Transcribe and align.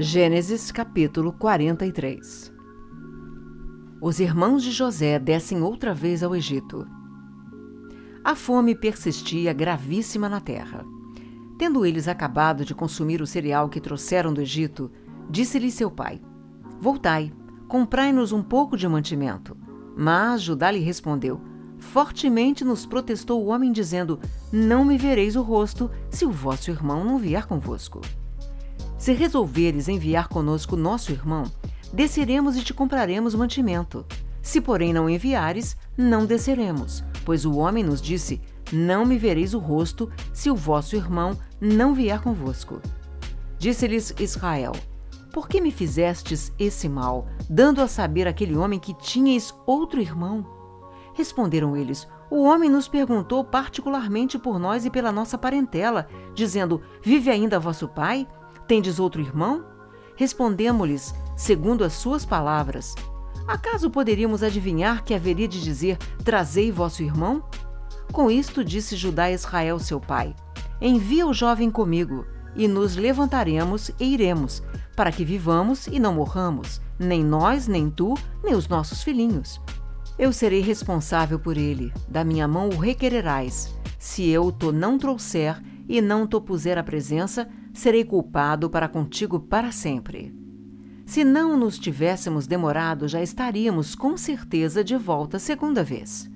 Gênesis 0.00 0.70
capítulo 0.70 1.32
43 1.32 2.52
Os 4.00 4.20
irmãos 4.20 4.62
de 4.62 4.70
José 4.70 5.18
descem 5.18 5.60
outra 5.60 5.92
vez 5.92 6.22
ao 6.22 6.36
Egito. 6.36 6.86
A 8.22 8.36
fome 8.36 8.76
persistia 8.76 9.52
gravíssima 9.52 10.28
na 10.28 10.40
terra. 10.40 10.84
Tendo 11.58 11.84
eles 11.84 12.06
acabado 12.06 12.64
de 12.64 12.76
consumir 12.76 13.20
o 13.20 13.26
cereal 13.26 13.68
que 13.68 13.80
trouxeram 13.80 14.32
do 14.32 14.40
Egito, 14.40 14.88
disse-lhe 15.28 15.68
seu 15.68 15.90
pai: 15.90 16.20
Voltai, 16.78 17.32
comprai-nos 17.66 18.30
um 18.30 18.40
pouco 18.40 18.76
de 18.76 18.86
mantimento. 18.86 19.56
Mas 19.96 20.42
Judá 20.42 20.70
lhe 20.70 20.78
respondeu: 20.78 21.40
Fortemente 21.76 22.64
nos 22.64 22.86
protestou 22.86 23.44
o 23.44 23.48
homem, 23.48 23.72
dizendo: 23.72 24.20
Não 24.52 24.84
me 24.84 24.96
vereis 24.96 25.34
o 25.34 25.42
rosto, 25.42 25.90
se 26.08 26.24
o 26.24 26.30
vosso 26.30 26.70
irmão 26.70 27.02
não 27.02 27.18
vier 27.18 27.46
convosco. 27.46 28.00
Se 28.98 29.12
resolveres 29.12 29.88
enviar 29.88 30.26
conosco 30.26 30.76
nosso 30.76 31.12
irmão, 31.12 31.44
desceremos 31.92 32.56
e 32.56 32.64
te 32.64 32.74
compraremos 32.74 33.32
mantimento. 33.32 34.04
Se, 34.42 34.60
porém, 34.60 34.92
não 34.92 35.08
enviares, 35.08 35.76
não 35.96 36.26
desceremos, 36.26 37.04
pois 37.24 37.44
o 37.44 37.56
homem 37.56 37.84
nos 37.84 38.02
disse: 38.02 38.40
Não 38.72 39.06
me 39.06 39.16
vereis 39.16 39.54
o 39.54 39.60
rosto, 39.60 40.10
se 40.32 40.50
o 40.50 40.56
vosso 40.56 40.96
irmão 40.96 41.38
não 41.60 41.94
vier 41.94 42.20
convosco. 42.20 42.80
Disse-lhes 43.56 44.12
Israel: 44.18 44.72
Por 45.32 45.48
que 45.48 45.60
me 45.60 45.70
fizestes 45.70 46.52
esse 46.58 46.88
mal, 46.88 47.28
dando 47.48 47.80
a 47.80 47.86
saber 47.86 48.26
aquele 48.26 48.56
homem 48.56 48.80
que 48.80 48.94
tinhais 48.94 49.54
outro 49.64 50.00
irmão? 50.00 50.44
Responderam 51.14 51.76
eles: 51.76 52.08
O 52.28 52.42
homem 52.42 52.68
nos 52.68 52.88
perguntou 52.88 53.44
particularmente 53.44 54.38
por 54.38 54.58
nós 54.58 54.84
e 54.84 54.90
pela 54.90 55.12
nossa 55.12 55.38
parentela, 55.38 56.08
dizendo: 56.34 56.82
Vive 57.00 57.30
ainda 57.30 57.60
vosso 57.60 57.86
pai? 57.86 58.26
Tendes 58.68 59.00
outro 59.00 59.22
irmão? 59.22 59.64
Respondemos-lhes, 60.14 61.14
segundo 61.34 61.82
as 61.82 61.94
suas 61.94 62.26
palavras. 62.26 62.94
Acaso 63.46 63.88
poderíamos 63.88 64.42
adivinhar 64.42 65.02
que 65.02 65.14
haveria 65.14 65.48
de 65.48 65.58
dizer: 65.58 65.96
Trazei 66.22 66.70
vosso 66.70 67.02
irmão? 67.02 67.42
Com 68.12 68.30
isto 68.30 68.62
disse 68.62 68.94
Judá 68.94 69.24
a 69.24 69.32
Israel, 69.32 69.78
seu 69.78 69.98
pai: 69.98 70.36
Envia 70.82 71.26
o 71.26 71.32
jovem 71.32 71.70
comigo, 71.70 72.26
e 72.54 72.68
nos 72.68 72.94
levantaremos 72.94 73.90
e 73.98 74.12
iremos, 74.12 74.62
para 74.94 75.10
que 75.10 75.24
vivamos 75.24 75.86
e 75.86 75.98
não 75.98 76.12
morramos, 76.12 76.78
nem 76.98 77.24
nós, 77.24 77.66
nem 77.66 77.88
tu, 77.88 78.12
nem 78.44 78.54
os 78.54 78.68
nossos 78.68 79.02
filhinhos. 79.02 79.58
Eu 80.18 80.30
serei 80.30 80.60
responsável 80.60 81.38
por 81.38 81.56
ele, 81.56 81.90
da 82.06 82.22
minha 82.22 82.46
mão 82.46 82.68
o 82.68 82.76
requererás. 82.76 83.74
Se 83.98 84.28
eu 84.28 84.52
to 84.52 84.72
não 84.72 84.98
trouxer 84.98 85.58
e 85.88 86.02
não 86.02 86.26
te 86.26 86.38
puser 86.38 86.76
à 86.76 86.82
presença, 86.82 87.48
serei 87.78 88.04
culpado 88.04 88.68
para 88.68 88.88
contigo 88.88 89.38
para 89.38 89.70
sempre. 89.70 90.34
Se 91.06 91.22
não 91.22 91.56
nos 91.56 91.78
tivéssemos 91.78 92.46
demorado, 92.46 93.06
já 93.06 93.22
estaríamos 93.22 93.94
com 93.94 94.16
certeza 94.16 94.82
de 94.82 94.96
volta 94.96 95.38
segunda 95.38 95.84
vez. 95.84 96.28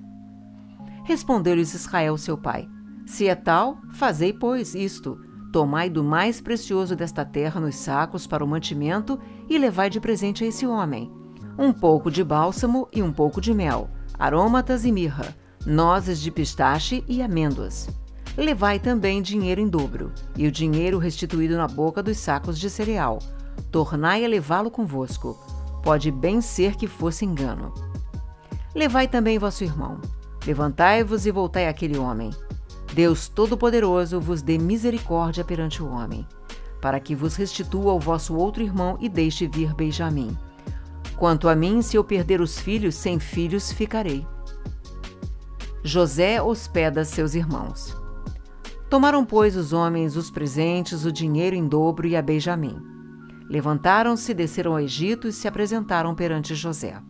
Respondeu-lhes 1.03 1.73
Israel, 1.73 2.17
seu 2.17 2.37
pai: 2.37 2.67
Se 3.05 3.27
é 3.27 3.35
tal, 3.35 3.77
fazei, 3.91 4.31
pois, 4.31 4.73
isto: 4.73 5.19
tomai 5.51 5.89
do 5.89 6.01
mais 6.01 6.39
precioso 6.39 6.95
desta 6.95 7.25
terra 7.25 7.59
nos 7.59 7.75
sacos 7.75 8.25
para 8.25 8.43
o 8.43 8.47
mantimento 8.47 9.19
e 9.49 9.57
levai 9.57 9.89
de 9.89 9.99
presente 9.99 10.45
a 10.45 10.47
esse 10.47 10.65
homem 10.65 11.11
um 11.57 11.71
pouco 11.71 12.09
de 12.09 12.23
bálsamo 12.23 12.87
e 12.91 13.03
um 13.03 13.11
pouco 13.11 13.39
de 13.39 13.53
mel, 13.53 13.87
aromatas 14.17 14.85
e 14.85 14.91
mirra, 14.91 15.35
nozes 15.65 16.19
de 16.19 16.31
pistache 16.31 17.03
e 17.07 17.21
amêndoas. 17.21 17.87
Levai 18.35 18.79
também 18.79 19.21
dinheiro 19.21 19.61
em 19.61 19.67
dobro, 19.67 20.11
e 20.35 20.47
o 20.47 20.51
dinheiro 20.51 20.97
restituído 20.97 21.55
na 21.55 21.67
boca 21.67 22.01
dos 22.01 22.17
sacos 22.17 22.57
de 22.57 22.69
cereal. 22.69 23.19
Tornai 23.71 24.25
a 24.25 24.27
levá-lo 24.27 24.71
convosco. 24.71 25.37
Pode 25.83 26.09
bem 26.09 26.41
ser 26.41 26.75
que 26.75 26.87
fosse 26.87 27.25
engano. 27.25 27.73
Levai 28.73 29.07
também 29.07 29.37
vosso 29.37 29.63
irmão. 29.63 30.01
Levantai-vos 30.45 31.25
e 31.27 31.31
voltai 31.31 31.67
àquele 31.67 31.97
homem. 31.97 32.31
Deus 32.93 33.27
Todo-Poderoso 33.27 34.19
vos 34.19 34.41
dê 34.41 34.57
misericórdia 34.57 35.43
perante 35.43 35.81
o 35.81 35.89
homem, 35.89 36.27
para 36.81 36.99
que 36.99 37.15
vos 37.15 37.35
restitua 37.35 37.93
o 37.93 37.99
vosso 37.99 38.35
outro 38.35 38.63
irmão 38.63 38.97
e 38.99 39.07
deixe 39.07 39.47
vir 39.47 39.73
Benjamim. 39.75 40.35
Quanto 41.17 41.47
a 41.47 41.55
mim, 41.55 41.81
se 41.81 41.95
eu 41.95 42.03
perder 42.03 42.41
os 42.41 42.57
filhos, 42.57 42.95
sem 42.95 43.19
filhos 43.19 43.71
ficarei. 43.71 44.25
José 45.83 46.41
hospeda 46.41 47.05
seus 47.05 47.35
irmãos. 47.35 48.02
Tomaram, 48.93 49.25
pois, 49.25 49.57
os 49.57 49.73
homens 49.73 50.15
os 50.15 50.29
presentes, 50.29 51.03
o 51.03 51.11
dinheiro 51.11 51.55
em 51.55 51.67
dobro 51.67 52.05
e 52.05 52.15
a 52.15 52.21
Benjamim. 52.21 52.79
Levantaram-se, 53.49 54.35
desceram 54.35 54.73
ao 54.73 54.79
Egito 54.79 55.27
e 55.27 55.33
se 55.33 55.47
apresentaram 55.47 56.13
perante 56.13 56.53
José. 56.53 57.01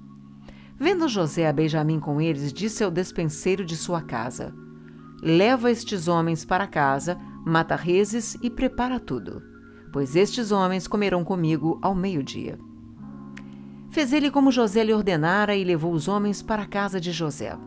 Vendo 0.79 1.09
José 1.09 1.45
a 1.45 1.51
Benjamim 1.51 1.99
com 1.99 2.21
eles, 2.21 2.53
disse 2.53 2.85
ao 2.85 2.89
despenseiro 2.89 3.65
de 3.65 3.75
sua 3.75 4.01
casa: 4.01 4.55
Leva 5.21 5.69
estes 5.69 6.07
homens 6.07 6.45
para 6.45 6.67
casa, 6.67 7.17
mata 7.45 7.75
reses 7.75 8.37
e 8.41 8.49
prepara 8.49 8.97
tudo, 8.97 9.43
pois 9.91 10.15
estes 10.15 10.53
homens 10.53 10.87
comerão 10.87 11.21
comigo 11.21 11.79
ao 11.81 11.93
meio-dia. 11.93 12.57
Fez 13.89 14.13
ele 14.13 14.31
como 14.31 14.53
José 14.53 14.85
lhe 14.85 14.93
ordenara 14.93 15.53
e 15.53 15.65
levou 15.65 15.91
os 15.91 16.07
homens 16.07 16.41
para 16.41 16.61
a 16.61 16.65
casa 16.65 16.97
de 16.97 17.11
José. 17.11 17.57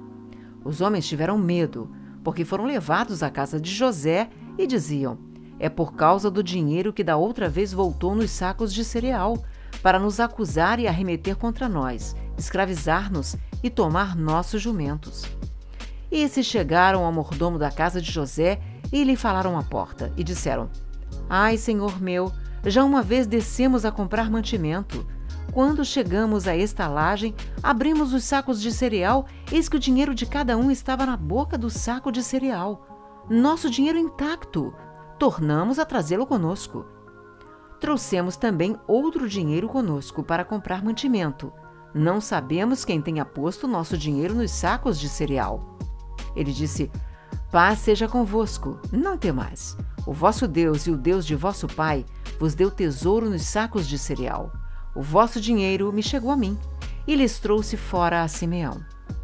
Os 0.65 0.81
homens 0.81 1.06
tiveram 1.06 1.37
medo, 1.37 1.91
porque 2.26 2.44
foram 2.44 2.64
levados 2.64 3.22
à 3.22 3.31
casa 3.31 3.60
de 3.60 3.72
José 3.72 4.28
e 4.59 4.66
diziam: 4.66 5.16
É 5.60 5.69
por 5.69 5.94
causa 5.94 6.28
do 6.28 6.42
dinheiro 6.42 6.92
que 6.92 7.04
da 7.04 7.16
outra 7.16 7.48
vez 7.48 7.72
voltou 7.72 8.16
nos 8.16 8.32
sacos 8.32 8.75
de 8.75 8.84
cereal, 8.84 9.38
para 9.81 10.00
nos 10.00 10.19
acusar 10.19 10.81
e 10.81 10.88
arremeter 10.88 11.37
contra 11.37 11.69
nós, 11.69 12.16
escravizar-nos 12.37 13.37
e 13.62 13.70
tomar 13.70 14.16
nossos 14.16 14.60
jumentos. 14.60 15.25
E 16.10 16.28
se 16.28 16.42
chegaram 16.42 17.04
ao 17.04 17.12
mordomo 17.12 17.60
da 17.60 17.70
casa 17.70 18.03
de 18.03 18.10
José 18.10 18.58
e 18.93 19.04
lhe 19.04 19.14
falaram 19.14 19.56
à 19.56 19.62
porta, 19.62 20.12
e 20.16 20.25
disseram: 20.25 20.69
Ai, 21.31 21.56
senhor 21.56 22.03
meu, 22.03 22.32
já 22.64 22.82
uma 22.82 23.03
vez 23.03 23.28
descemos 23.28 23.84
a 23.84 23.93
comprar 23.93 24.28
mantimento. 24.28 25.06
Quando 25.52 25.84
chegamos 25.84 26.46
à 26.46 26.56
estalagem, 26.56 27.34
abrimos 27.62 28.12
os 28.12 28.24
sacos 28.24 28.60
de 28.60 28.70
cereal, 28.72 29.26
eis 29.50 29.68
que 29.68 29.76
o 29.76 29.80
dinheiro 29.80 30.14
de 30.14 30.26
cada 30.26 30.56
um 30.56 30.70
estava 30.70 31.06
na 31.06 31.16
boca 31.16 31.56
do 31.56 31.70
saco 31.70 32.12
de 32.12 32.22
cereal. 32.22 32.86
Nosso 33.28 33.70
dinheiro 33.70 33.98
intacto. 33.98 34.74
Tornamos 35.18 35.78
a 35.78 35.84
trazê-lo 35.84 36.26
conosco. 36.26 36.84
Trouxemos 37.80 38.36
também 38.36 38.76
outro 38.86 39.28
dinheiro 39.28 39.68
conosco 39.68 40.22
para 40.22 40.44
comprar 40.44 40.84
mantimento. 40.84 41.52
Não 41.94 42.20
sabemos 42.20 42.84
quem 42.84 43.00
tenha 43.00 43.24
posto 43.24 43.66
nosso 43.66 43.96
dinheiro 43.96 44.34
nos 44.34 44.50
sacos 44.50 45.00
de 45.00 45.08
cereal. 45.08 45.78
Ele 46.34 46.52
disse: 46.52 46.90
Paz 47.50 47.78
seja 47.78 48.06
convosco, 48.06 48.78
não 48.92 49.16
temais. 49.16 49.76
O 50.06 50.12
vosso 50.12 50.46
Deus 50.46 50.86
e 50.86 50.90
o 50.90 50.96
Deus 50.96 51.24
de 51.24 51.34
vosso 51.34 51.66
pai 51.66 52.04
vos 52.38 52.54
deu 52.54 52.70
tesouro 52.70 53.30
nos 53.30 53.42
sacos 53.42 53.88
de 53.88 53.98
cereal. 53.98 54.52
O 54.96 55.02
vosso 55.02 55.38
dinheiro 55.38 55.92
me 55.92 56.02
chegou 56.02 56.30
a 56.30 56.36
mim, 56.36 56.56
e 57.06 57.14
lhes 57.14 57.38
trouxe 57.38 57.76
fora 57.76 58.22
a 58.22 58.28
Simeão. 58.28 58.80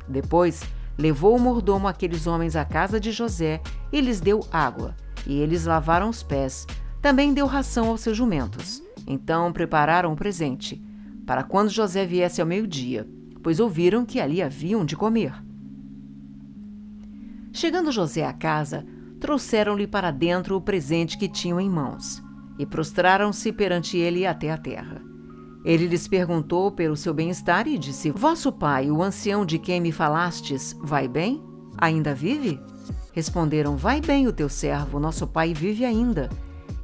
Depois 0.06 0.62
levou 0.98 1.34
o 1.34 1.40
mordomo 1.40 1.88
aqueles 1.88 2.26
homens 2.26 2.54
à 2.54 2.64
casa 2.64 3.00
de 3.00 3.10
José 3.10 3.62
e 3.90 3.98
lhes 3.98 4.20
deu 4.20 4.40
água, 4.52 4.94
e 5.26 5.40
eles 5.40 5.64
lavaram 5.64 6.10
os 6.10 6.22
pés. 6.22 6.66
Também 7.00 7.32
deu 7.32 7.46
ração 7.46 7.88
aos 7.88 8.02
seus 8.02 8.16
jumentos. 8.16 8.82
Então 9.06 9.50
prepararam 9.50 10.12
o 10.12 10.16
presente, 10.16 10.80
para 11.26 11.42
quando 11.42 11.70
José 11.70 12.04
viesse 12.04 12.42
ao 12.42 12.46
meio-dia, 12.46 13.08
pois 13.42 13.58
ouviram 13.58 14.04
que 14.04 14.20
ali 14.20 14.42
haviam 14.42 14.84
de 14.84 14.94
comer. 14.94 15.32
Chegando 17.50 17.90
José 17.90 18.24
à 18.24 18.32
casa, 18.32 18.84
trouxeram-lhe 19.18 19.86
para 19.86 20.10
dentro 20.10 20.54
o 20.54 20.60
presente 20.60 21.16
que 21.16 21.28
tinham 21.28 21.58
em 21.58 21.70
mãos, 21.70 22.22
e 22.58 22.66
prostraram-se 22.66 23.50
perante 23.52 23.96
ele 23.96 24.26
até 24.26 24.52
a 24.52 24.58
terra. 24.58 25.11
Ele 25.64 25.86
lhes 25.86 26.08
perguntou 26.08 26.72
pelo 26.72 26.96
seu 26.96 27.14
bem-estar 27.14 27.68
e 27.68 27.78
disse: 27.78 28.10
Vosso 28.10 28.50
pai, 28.50 28.90
o 28.90 29.02
ancião 29.02 29.46
de 29.46 29.58
quem 29.58 29.80
me 29.80 29.92
falastes, 29.92 30.76
vai 30.82 31.06
bem? 31.06 31.42
Ainda 31.78 32.14
vive? 32.14 32.60
Responderam: 33.12 33.76
Vai 33.76 34.00
bem 34.00 34.26
o 34.26 34.32
teu 34.32 34.48
servo, 34.48 34.98
nosso 34.98 35.26
pai 35.26 35.54
vive 35.54 35.84
ainda. 35.84 36.28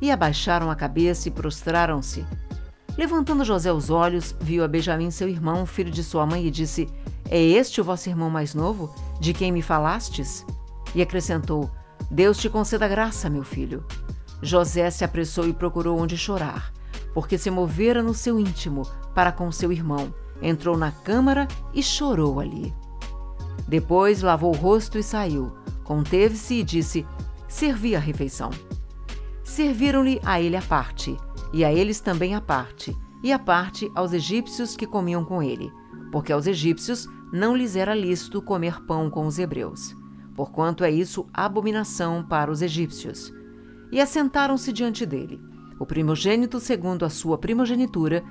E 0.00 0.12
abaixaram 0.12 0.70
a 0.70 0.76
cabeça 0.76 1.28
e 1.28 1.32
prostraram-se. 1.32 2.24
Levantando 2.96 3.44
José 3.44 3.72
os 3.72 3.90
olhos, 3.90 4.34
viu 4.40 4.62
a 4.62 4.68
Benjamim, 4.68 5.10
seu 5.10 5.28
irmão, 5.28 5.66
filho 5.66 5.90
de 5.90 6.04
sua 6.04 6.24
mãe, 6.24 6.46
e 6.46 6.50
disse: 6.50 6.88
É 7.28 7.40
este 7.40 7.80
o 7.80 7.84
vosso 7.84 8.08
irmão 8.08 8.30
mais 8.30 8.54
novo, 8.54 8.94
de 9.20 9.32
quem 9.32 9.50
me 9.50 9.60
falastes? 9.60 10.46
E 10.94 11.02
acrescentou: 11.02 11.68
Deus 12.08 12.38
te 12.38 12.48
conceda 12.48 12.86
graça, 12.86 13.28
meu 13.28 13.42
filho. 13.42 13.84
José 14.40 14.88
se 14.88 15.04
apressou 15.04 15.48
e 15.48 15.52
procurou 15.52 15.98
onde 15.98 16.16
chorar 16.16 16.77
porque 17.12 17.38
se 17.38 17.50
movera 17.50 18.02
no 18.02 18.14
seu 18.14 18.38
íntimo 18.38 18.82
para 19.14 19.32
com 19.32 19.50
seu 19.50 19.72
irmão. 19.72 20.12
Entrou 20.40 20.76
na 20.76 20.92
câmara 20.92 21.48
e 21.74 21.82
chorou 21.82 22.38
ali. 22.38 22.74
Depois 23.66 24.22
lavou 24.22 24.54
o 24.54 24.56
rosto 24.56 24.98
e 24.98 25.02
saiu. 25.02 25.52
Conteve-se 25.84 26.54
e 26.54 26.62
disse: 26.62 27.06
Servi 27.48 27.96
a 27.96 27.98
refeição. 27.98 28.50
Serviram-lhe 29.42 30.20
a 30.24 30.40
ele 30.40 30.56
a 30.56 30.62
parte, 30.62 31.16
e 31.52 31.64
a 31.64 31.72
eles 31.72 32.00
também 32.00 32.34
a 32.34 32.40
parte, 32.40 32.96
e 33.22 33.32
a 33.32 33.38
parte 33.38 33.90
aos 33.94 34.12
egípcios 34.12 34.76
que 34.76 34.86
comiam 34.86 35.24
com 35.24 35.42
ele, 35.42 35.72
porque 36.12 36.32
aos 36.32 36.46
egípcios 36.46 37.08
não 37.32 37.56
lhes 37.56 37.74
era 37.74 37.94
lícito 37.94 38.40
comer 38.40 38.80
pão 38.84 39.10
com 39.10 39.26
os 39.26 39.38
hebreus, 39.38 39.96
porquanto 40.34 40.84
é 40.84 40.90
isso 40.90 41.26
abominação 41.32 42.22
para 42.22 42.50
os 42.50 42.62
egípcios. 42.62 43.32
E 43.90 44.00
assentaram-se 44.00 44.72
diante 44.72 45.04
dele, 45.04 45.40
o 45.78 45.86
primogênito 45.86 46.58
segundo 46.60 47.04
a 47.04 47.10
sua 47.10 47.38
primogenitura, 47.38 48.24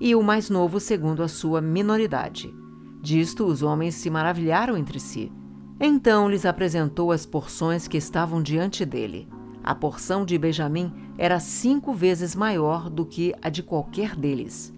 e 0.00 0.14
o 0.14 0.22
mais 0.22 0.48
novo 0.48 0.78
segundo 0.78 1.22
a 1.22 1.28
sua 1.28 1.60
minoridade. 1.60 2.54
Disto 3.02 3.44
os 3.44 3.62
homens 3.62 3.94
se 3.94 4.10
maravilharam 4.10 4.76
entre 4.76 5.00
si. 5.00 5.32
Então 5.80 6.28
lhes 6.28 6.44
apresentou 6.44 7.12
as 7.12 7.24
porções 7.24 7.86
que 7.88 7.96
estavam 7.96 8.42
diante 8.42 8.84
dele. 8.84 9.28
A 9.62 9.74
porção 9.74 10.24
de 10.24 10.38
Benjamim 10.38 10.92
era 11.16 11.38
cinco 11.40 11.92
vezes 11.92 12.34
maior 12.34 12.88
do 12.88 13.04
que 13.04 13.34
a 13.42 13.48
de 13.48 13.62
qualquer 13.62 14.16
deles. 14.16 14.72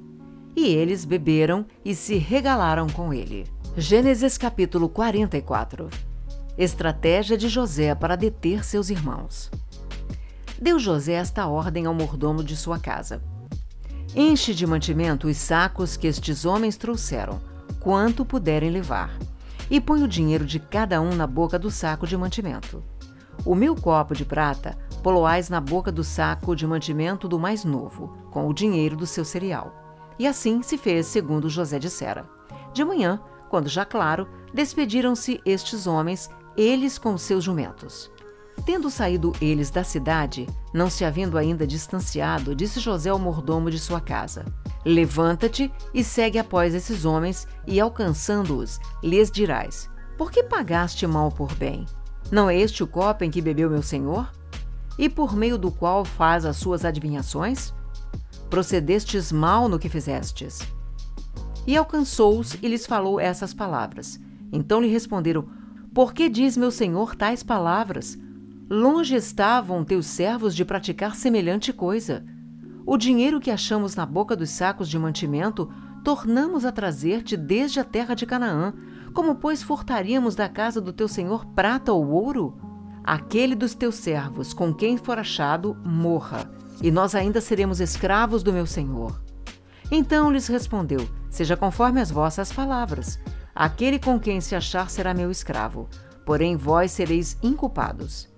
E 0.57 0.67
eles 0.67 1.05
beberam 1.05 1.65
e 1.85 1.95
se 1.95 2.17
regalaram 2.17 2.87
com 2.89 3.13
ele. 3.15 3.47
Gênesis 3.77 4.37
capítulo 4.37 4.89
44 4.89 5.89
Estratégia 6.59 7.39
de 7.39 7.49
José 7.49 7.95
para 7.95 8.17
deter 8.17 8.65
seus 8.65 8.91
irmãos. 8.91 9.51
Deu 10.61 10.79
José 10.79 11.15
esta 11.15 11.47
ordem 11.47 11.87
ao 11.87 11.95
mordomo 11.95 12.45
de 12.45 12.55
sua 12.55 12.79
casa: 12.79 13.23
Enche 14.15 14.53
de 14.53 14.67
mantimento 14.67 15.27
os 15.27 15.39
sacos 15.39 15.97
que 15.97 16.07
estes 16.07 16.45
homens 16.45 16.77
trouxeram, 16.77 17.41
quanto 17.81 18.27
puderem 18.27 18.69
levar, 18.69 19.11
e 19.71 19.81
põe 19.81 20.03
o 20.03 20.09
dinheiro 20.09 20.45
de 20.45 20.61
cada 20.61 21.01
um 21.01 21.15
na 21.15 21.27
boca 21.27 21.59
do 21.59 21.71
saco 21.71 22.07
de 22.07 22.15
mantimento. 22.15 22.85
O 23.43 23.55
meu 23.55 23.75
copo 23.75 24.15
de 24.15 24.27
prata 24.27 24.77
poloais 25.03 25.49
na 25.49 25.63
boca 25.63 25.91
do 25.91 26.05
saco 26.05 26.55
de 26.55 26.67
mantimento 26.67 27.27
do 27.27 27.39
mais 27.39 27.65
novo, 27.65 28.09
com 28.31 28.47
o 28.47 28.53
dinheiro 28.53 28.95
do 28.97 29.07
seu 29.07 29.25
cereal. 29.25 29.75
E 30.19 30.27
assim 30.27 30.63
se 30.63 30.77
fez 30.77 31.07
segundo 31.07 31.49
José 31.49 31.79
dissera. 31.79 32.29
De 32.75 32.85
manhã, 32.85 33.19
quando 33.49 33.67
já 33.67 33.87
claro, 33.87 34.29
despediram-se 34.53 35.41
estes 35.47 35.87
homens, 35.87 36.29
eles 36.55 36.99
com 36.99 37.17
seus 37.17 37.43
jumentos. 37.43 38.11
Tendo 38.65 38.91
saído 38.91 39.33
eles 39.41 39.71
da 39.71 39.83
cidade, 39.83 40.47
não 40.73 40.91
se 40.91 41.05
havendo 41.05 41.39
ainda 41.39 41.67
distanciado, 41.67 42.55
disse 42.55 42.79
José 42.79 43.11
ao 43.11 43.19
mordomo 43.19 43.71
de 43.71 43.79
sua 43.79 44.01
casa: 44.01 44.45
Levanta-te 44.85 45.73
e 45.95 46.05
segue 46.05 46.39
após 46.39 46.75
esses 46.75 47.05
homens, 47.05 47.49
e 47.67 47.81
alcançando-os, 47.81 48.79
lhes 49.03 49.31
dirás: 49.31 49.89
Por 50.19 50.31
que 50.31 50.43
pagaste 50.43 51.07
mal 51.07 51.31
por 51.31 51.55
bem? 51.55 51.87
Não 52.31 52.51
é 52.51 52.57
este 52.57 52.83
o 52.83 52.87
copo 52.87 53.25
em 53.25 53.31
que 53.31 53.41
bebeu 53.41 53.71
meu 53.71 53.83
senhor? 53.83 54.31
E 54.99 55.09
por 55.09 55.35
meio 55.35 55.57
do 55.57 55.71
qual 55.71 56.05
faz 56.05 56.45
as 56.45 56.57
suas 56.57 56.85
adivinhações? 56.85 57.73
Procedestes 58.51 59.33
mal 59.33 59.69
no 59.69 59.79
que 59.79 59.89
fizestes. 59.89 60.61
E 61.67 61.77
alcançou-os 61.77 62.55
e 62.55 62.69
lhes 62.69 62.85
falou 62.85 63.19
essas 63.19 63.55
palavras. 63.55 64.21
Então 64.53 64.81
lhe 64.81 64.89
responderam: 64.89 65.49
Por 65.95 66.13
que 66.13 66.29
diz 66.29 66.57
meu 66.57 66.71
senhor 66.71 67.17
tais 67.17 67.43
palavras? 67.43 68.19
Longe 68.73 69.17
estavam 69.17 69.85
teus 69.85 70.07
servos 70.07 70.55
de 70.55 70.65
praticar 70.65 71.17
semelhante 71.17 71.73
coisa. 71.73 72.25
O 72.87 72.97
dinheiro 72.97 73.41
que 73.41 73.51
achamos 73.51 73.97
na 73.97 74.07
boca 74.07 74.37
dos 74.37 74.51
sacos 74.51 74.89
de 74.89 74.97
mantimento 74.97 75.69
tornamos 76.05 76.65
a 76.65 76.71
trazer-te 76.71 77.37
desde 77.37 77.81
a 77.81 77.85
terra 77.85 78.15
de 78.15 78.25
Canaã, 78.25 78.73
como, 79.13 79.35
pois, 79.35 79.61
furtaríamos 79.61 80.37
da 80.37 80.49
casa 80.49 80.81
do 80.81 80.93
teu 80.93 81.09
senhor 81.09 81.47
prata 81.47 81.93
ou 81.93 82.11
ouro? 82.11 82.57
Aquele 83.03 83.57
dos 83.57 83.75
teus 83.75 83.97
servos 83.97 84.55
com 84.55 84.73
quem 84.73 84.97
for 84.97 85.19
achado, 85.19 85.77
morra, 85.85 86.49
e 86.81 86.93
nós 86.93 87.17
ainda 87.17 87.41
seremos 87.41 87.81
escravos 87.81 88.45
do 88.45 88.53
meu 88.53 88.67
senhor. 88.67 89.21
Então 89.91 90.31
lhes 90.31 90.47
respondeu: 90.47 91.11
Seja 91.29 91.57
conforme 91.57 92.01
as 92.01 92.13
vossas 92.13 92.53
palavras. 92.53 93.19
Aquele 93.53 93.99
com 93.99 94.17
quem 94.21 94.41
se 94.41 94.55
achar 94.55 94.89
será 94.89 95.13
meu 95.13 95.29
escravo, 95.29 95.89
porém 96.25 96.57
vós 96.57 96.93
sereis 96.93 97.37
inculpados. 97.43 98.30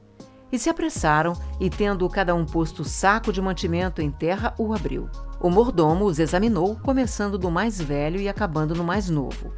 E 0.53 0.59
se 0.59 0.69
apressaram, 0.69 1.33
e 1.59 1.71
tendo 1.71 2.09
cada 2.09 2.35
um 2.35 2.45
posto 2.45 2.85
saco 2.85 3.33
de 3.33 3.41
mantimento 3.41 4.03
em 4.03 4.11
terra, 4.11 4.55
o 4.59 4.75
abriu. 4.75 5.09
O 5.41 5.49
mordomo 5.49 6.05
os 6.05 6.19
examinou, 6.19 6.77
começando 6.77 7.39
do 7.39 7.51
mais 7.51 7.81
velho 7.81 8.21
e 8.21 8.29
acabando 8.29 8.75
no 8.75 8.85
mais 8.85 9.09
novo 9.09 9.51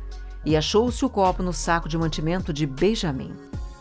e 0.44 0.56
achou-se 0.56 1.04
o 1.04 1.08
copo 1.08 1.42
no 1.42 1.52
saco 1.52 1.88
de 1.88 1.96
mantimento 1.96 2.52
de 2.52 2.66
Benjamim. 2.66 3.34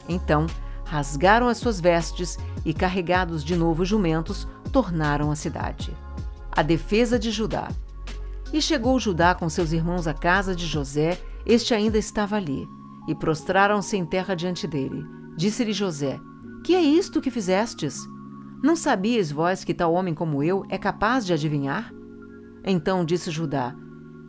Então, 0.08 0.48
rasgaram 0.86 1.48
as 1.48 1.58
suas 1.58 1.80
vestes 1.80 2.38
e, 2.66 2.74
carregados 2.74 3.44
de 3.44 3.56
novo 3.56 3.84
jumentos, 3.84 4.48
tornaram 4.72 5.30
à 5.30 5.36
cidade. 5.36 5.96
A 6.52 6.62
defesa 6.62 7.20
de 7.20 7.32
Judá. 7.32 7.70
E 8.52 8.62
chegou 8.62 9.00
Judá 9.00 9.34
com 9.34 9.50
seus 9.50 9.72
irmãos 9.72 10.08
à 10.08 10.14
casa 10.14 10.56
de 10.56 10.66
José, 10.66 11.20
este 11.46 11.74
ainda 11.74 11.98
estava 11.98 12.36
ali, 12.36 12.68
e 13.08 13.16
prostraram-se 13.16 13.98
em 13.98 14.06
terra 14.06 14.36
diante 14.36 14.68
dele. 14.68 15.04
Disse-lhe 15.36 15.74
José: 15.74 16.20
Que 16.64 16.76
é 16.76 16.82
isto 16.82 17.20
que 17.20 17.30
fizestes? 17.30 18.08
Não 18.64 18.74
sabias 18.74 19.30
vós 19.30 19.66
que 19.66 19.74
tal 19.74 19.94
homem 19.94 20.14
como 20.14 20.42
eu 20.42 20.66
é 20.70 20.78
capaz 20.78 21.26
de 21.26 21.34
adivinhar? 21.34 21.94
Então 22.64 23.04
disse 23.04 23.30
Judá: 23.30 23.76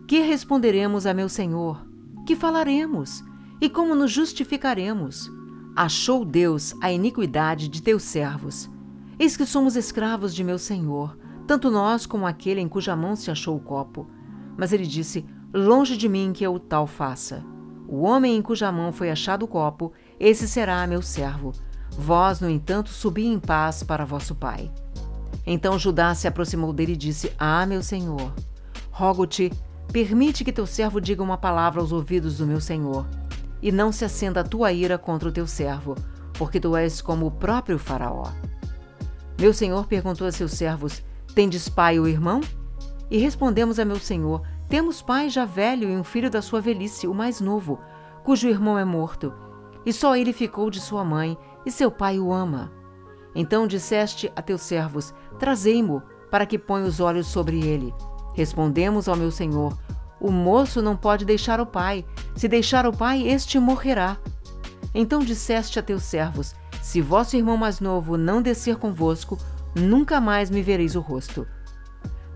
Que 0.08 0.18
responderemos 0.20 1.06
a 1.06 1.14
meu 1.14 1.28
senhor? 1.28 1.86
Que 2.26 2.34
falaremos? 2.34 3.22
E 3.60 3.68
como 3.70 3.94
nos 3.94 4.10
justificaremos? 4.10 5.30
Achou 5.76 6.24
Deus 6.24 6.74
a 6.80 6.90
iniquidade 6.90 7.68
de 7.68 7.80
teus 7.80 8.02
servos. 8.02 8.68
Eis 9.16 9.36
que 9.36 9.46
somos 9.46 9.76
escravos 9.76 10.34
de 10.34 10.42
meu 10.42 10.58
senhor, 10.58 11.16
tanto 11.46 11.70
nós 11.70 12.04
como 12.04 12.26
aquele 12.26 12.60
em 12.60 12.68
cuja 12.68 12.96
mão 12.96 13.14
se 13.14 13.30
achou 13.30 13.56
o 13.56 13.60
copo. 13.60 14.08
Mas 14.56 14.72
ele 14.72 14.86
disse: 14.86 15.24
Longe 15.54 15.96
de 15.96 16.08
mim 16.08 16.32
que 16.34 16.42
eu 16.42 16.58
tal 16.58 16.88
faça. 16.88 17.44
O 17.86 18.00
homem 18.00 18.36
em 18.36 18.42
cuja 18.42 18.72
mão 18.72 18.90
foi 18.92 19.08
achado 19.08 19.44
o 19.44 19.48
copo, 19.48 19.92
esse 20.18 20.48
será 20.48 20.84
meu 20.88 21.00
servo. 21.00 21.52
Vós, 21.98 22.40
no 22.40 22.50
entanto, 22.50 22.90
subi 22.90 23.26
em 23.26 23.38
paz 23.38 23.82
para 23.82 24.04
vosso 24.04 24.34
pai. 24.34 24.70
Então 25.46 25.78
Judá 25.78 26.14
se 26.14 26.26
aproximou 26.26 26.72
dele 26.72 26.92
e 26.92 26.96
disse: 26.96 27.32
Ah, 27.38 27.64
meu 27.66 27.82
senhor, 27.82 28.32
rogo-te, 28.90 29.52
Permite 29.94 30.42
que 30.44 30.52
teu 30.52 30.66
servo 30.66 31.00
diga 31.00 31.22
uma 31.22 31.38
palavra 31.38 31.80
aos 31.80 31.92
ouvidos 31.92 32.38
do 32.38 32.46
meu 32.48 32.60
senhor, 32.60 33.06
e 33.62 33.70
não 33.70 33.92
se 33.92 34.04
acenda 34.04 34.40
a 34.40 34.44
tua 34.44 34.72
ira 34.72 34.98
contra 34.98 35.28
o 35.28 35.32
teu 35.32 35.46
servo, 35.46 35.94
porque 36.32 36.58
tu 36.58 36.76
és 36.76 37.00
como 37.00 37.26
o 37.26 37.30
próprio 37.30 37.78
Faraó. 37.78 38.26
Meu 39.38 39.54
senhor 39.54 39.86
perguntou 39.86 40.26
a 40.26 40.32
seus 40.32 40.50
servos: 40.50 41.00
Tendes 41.32 41.68
pai 41.68 42.00
ou 42.00 42.08
irmão? 42.08 42.40
E 43.08 43.18
respondemos 43.18 43.78
a 43.78 43.84
meu 43.84 44.00
senhor: 44.00 44.42
Temos 44.68 45.00
pai 45.00 45.30
já 45.30 45.44
velho 45.44 45.88
e 45.88 45.96
um 45.96 46.02
filho 46.02 46.28
da 46.28 46.42
sua 46.42 46.60
velhice, 46.60 47.06
o 47.06 47.14
mais 47.14 47.40
novo, 47.40 47.78
cujo 48.24 48.48
irmão 48.48 48.76
é 48.76 48.84
morto, 48.84 49.32
e 49.86 49.92
só 49.92 50.16
ele 50.16 50.32
ficou 50.32 50.70
de 50.70 50.80
sua 50.80 51.04
mãe, 51.04 51.38
e 51.64 51.70
seu 51.70 51.90
pai 51.90 52.18
o 52.18 52.32
ama. 52.32 52.72
Então 53.34 53.66
disseste 53.66 54.30
a 54.36 54.42
teus 54.42 54.62
servos: 54.62 55.14
Trazei-mo, 55.38 56.02
para 56.30 56.46
que 56.46 56.58
ponha 56.58 56.86
os 56.86 57.00
olhos 57.00 57.26
sobre 57.26 57.64
ele. 57.64 57.92
Respondemos 58.34 59.08
ao 59.08 59.16
meu 59.16 59.30
senhor: 59.30 59.76
O 60.20 60.30
moço 60.30 60.80
não 60.82 60.96
pode 60.96 61.24
deixar 61.24 61.60
o 61.60 61.66
pai. 61.66 62.04
Se 62.34 62.48
deixar 62.48 62.86
o 62.86 62.92
pai, 62.92 63.26
este 63.26 63.58
morrerá. 63.58 64.16
Então 64.94 65.20
disseste 65.20 65.78
a 65.78 65.82
teus 65.82 66.02
servos: 66.02 66.54
Se 66.82 67.00
vosso 67.00 67.36
irmão 67.36 67.56
mais 67.56 67.80
novo 67.80 68.16
não 68.16 68.42
descer 68.42 68.76
convosco, 68.76 69.38
nunca 69.74 70.20
mais 70.20 70.50
me 70.50 70.62
vereis 70.62 70.94
o 70.94 71.00
rosto. 71.00 71.46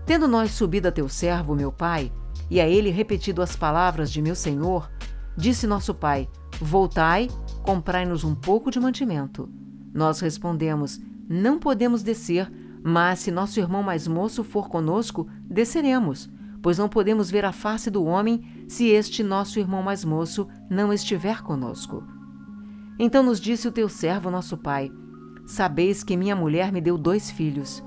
Tendo 0.05 0.27
nós 0.27 0.51
subido 0.51 0.87
a 0.87 0.91
teu 0.91 1.07
servo, 1.07 1.55
meu 1.55 1.71
pai, 1.71 2.11
e 2.49 2.59
a 2.59 2.67
ele 2.67 2.89
repetido 2.89 3.41
as 3.41 3.55
palavras 3.55 4.11
de 4.11 4.21
meu 4.21 4.35
senhor, 4.35 4.89
disse 5.37 5.67
nosso 5.67 5.93
pai: 5.93 6.27
Voltai, 6.59 7.29
comprai-nos 7.63 8.23
um 8.23 8.33
pouco 8.35 8.71
de 8.71 8.79
mantimento. 8.79 9.49
Nós 9.93 10.19
respondemos: 10.19 10.99
Não 11.27 11.59
podemos 11.59 12.03
descer, 12.03 12.51
mas 12.83 13.19
se 13.19 13.31
nosso 13.31 13.59
irmão 13.59 13.83
mais 13.83 14.07
moço 14.07 14.43
for 14.43 14.69
conosco, 14.69 15.27
desceremos, 15.43 16.29
pois 16.61 16.77
não 16.77 16.89
podemos 16.89 17.29
ver 17.29 17.45
a 17.45 17.51
face 17.51 17.89
do 17.89 18.03
homem 18.03 18.65
se 18.67 18.87
este 18.87 19.23
nosso 19.23 19.59
irmão 19.59 19.81
mais 19.81 20.05
moço 20.05 20.47
não 20.69 20.93
estiver 20.93 21.41
conosco. 21.41 22.03
Então 22.97 23.23
nos 23.23 23.39
disse 23.39 23.67
o 23.67 23.71
teu 23.71 23.87
servo, 23.87 24.29
nosso 24.29 24.57
pai: 24.57 24.91
Sabeis 25.45 26.03
que 26.03 26.17
minha 26.17 26.35
mulher 26.35 26.71
me 26.71 26.81
deu 26.81 26.97
dois 26.97 27.31
filhos. 27.31 27.83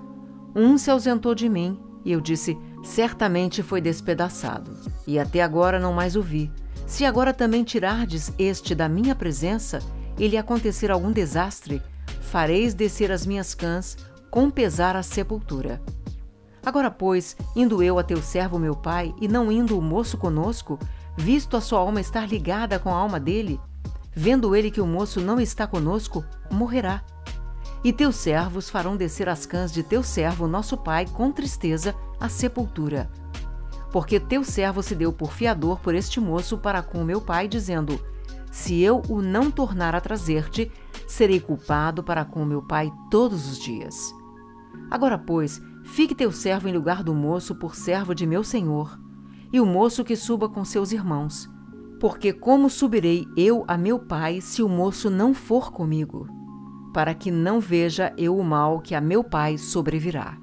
Um 0.55 0.77
se 0.77 0.91
ausentou 0.91 1.35
de 1.35 1.49
mim, 1.49 1.79
e 2.05 2.13
eu 2.13 2.21
disse: 2.21 2.59
Certamente 2.83 3.63
foi 3.63 3.81
despedaçado, 3.81 4.73
e 5.07 5.19
até 5.19 5.43
agora 5.43 5.79
não 5.79 5.93
mais 5.93 6.17
o 6.17 6.23
vi. 6.23 6.51
Se 6.87 7.05
agora 7.05 7.33
também 7.33 7.65
tirardes 7.65 8.33
este 8.39 8.75
da 8.75 8.89
minha 8.89 9.15
presença, 9.15 9.81
e 10.19 10.29
lhe 10.29 10.37
acontecer 10.37 10.91
algum 10.91 11.11
desastre, 11.11 11.83
fareis 12.21 12.75
descer 12.75 13.11
as 13.11 13.27
minhas 13.27 13.55
cãs 13.55 13.97
com 14.31 14.51
pesar 14.51 14.97
à 14.97 15.03
sepultura. 15.03 15.81
Agora, 16.65 16.91
pois, 16.91 17.37
indo 17.57 17.83
eu 17.83 17.99
a 17.99 18.05
teu 18.05 18.23
servo 18.23 18.59
meu 18.59 18.77
pai, 18.77 19.15
e 19.21 19.27
não 19.27 19.51
indo 19.51 19.77
o 19.77 19.83
moço 19.83 20.17
conosco, 20.17 20.79
visto 21.17 21.57
a 21.57 21.61
sua 21.61 21.81
alma 21.81 22.01
estar 22.01 22.29
ligada 22.29 22.79
com 22.79 22.91
a 22.91 22.97
alma 22.97 23.19
dele, 23.19 23.61
vendo 24.15 24.55
ele 24.55 24.71
que 24.71 24.81
o 24.81 24.87
moço 24.87 25.21
não 25.21 25.41
está 25.41 25.67
conosco, 25.67 26.25
morrerá. 26.51 27.03
E 27.85 27.93
teus 27.93 28.17
servos 28.17 28.71
farão 28.71 28.97
descer 28.97 29.29
as 29.29 29.45
cãs 29.45 29.73
de 29.73 29.83
teu 29.83 30.05
servo, 30.05 30.47
nosso 30.47 30.77
pai, 30.77 31.05
com 31.07 31.33
tristeza, 31.33 31.95
à 32.21 32.29
sepultura. 32.29 33.11
Porque 33.93 34.19
teu 34.19 34.43
servo 34.43 34.83
se 34.83 34.95
deu 34.95 35.13
por 35.13 35.33
fiador 35.33 35.79
por 35.81 35.95
este 35.95 36.19
moço 36.19 36.57
para 36.57 36.83
com 36.83 37.05
meu 37.05 37.21
pai, 37.21 37.47
dizendo: 37.47 38.01
Se 38.51 38.81
eu 38.81 39.03
o 39.09 39.21
não 39.21 39.51
tornar 39.51 39.95
a 39.95 40.01
trazer-te, 40.01 40.73
serei 41.07 41.39
culpado 41.39 42.03
para 42.03 42.25
com 42.25 42.45
meu 42.45 42.63
pai 42.63 42.91
todos 43.11 43.51
os 43.51 43.59
dias. 43.59 44.15
Agora, 44.91 45.19
pois, 45.19 45.61
fique 45.85 46.15
teu 46.15 46.33
servo 46.33 46.69
em 46.69 46.73
lugar 46.73 47.03
do 47.03 47.15
moço 47.15 47.55
por 47.55 47.75
servo 47.75 48.15
de 48.15 48.27
meu 48.27 48.43
senhor, 48.43 48.99
e 49.53 49.61
o 49.61 49.67
moço 49.67 50.03
que 50.03 50.17
suba 50.17 50.49
com 50.49 50.65
seus 50.65 50.91
irmãos. 50.93 51.49
Porque 52.01 52.33
como 52.33 52.69
subirei 52.69 53.29
eu 53.37 53.65
a 53.69 53.77
meu 53.77 53.99
pai 53.99 54.41
se 54.41 54.63
o 54.63 54.69
moço 54.69 55.09
não 55.09 55.33
for 55.33 55.71
comigo? 55.71 56.27
Para 56.93 57.15
que 57.15 57.31
não 57.31 57.61
veja 57.61 58.13
eu 58.17 58.37
o 58.37 58.45
mal 58.45 58.81
que 58.81 58.95
a 58.95 59.01
meu 59.01 59.23
pai 59.23 59.57
sobrevirá. 59.57 60.42